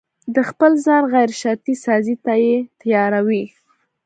[0.35, 3.45] د خپل ځان غيرشرطي سازي ته يې تياروي.